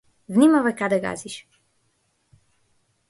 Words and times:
Внимавај 0.37 0.73
каде 0.79 0.99
газиш! 1.05 1.35